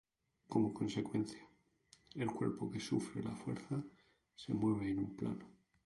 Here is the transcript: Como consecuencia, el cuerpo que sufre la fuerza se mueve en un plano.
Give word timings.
Como 0.47 0.73
consecuencia, 0.73 1.47
el 2.15 2.31
cuerpo 2.31 2.71
que 2.71 2.79
sufre 2.79 3.21
la 3.23 3.35
fuerza 3.35 3.83
se 4.35 4.51
mueve 4.51 4.89
en 4.89 4.97
un 4.97 5.15
plano. 5.15 5.45